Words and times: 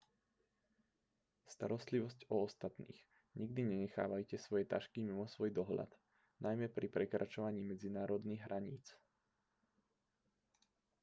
starostlivosť 1.55 2.19
o 2.33 2.49
ostatných 2.49 2.97
nikdy 3.39 3.61
nenechávajte 3.71 4.33
svoje 4.45 4.63
tašky 4.73 4.97
mimo 5.07 5.25
svoj 5.33 5.49
dohľad 5.59 5.91
najmä 6.45 6.67
pri 6.77 6.87
prekračovaní 6.95 7.61
medzinárodných 7.71 8.41
hraníc 8.49 8.85